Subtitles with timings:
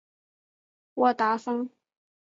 [0.95, 1.69] 沃达丰